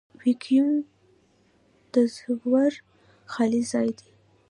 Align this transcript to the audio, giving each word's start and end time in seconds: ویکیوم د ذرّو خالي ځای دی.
ویکیوم 0.23 0.69
د 1.93 1.95
ذرّو 2.13 2.35
خالي 3.31 3.61
ځای 3.71 3.89
دی. 3.99 4.09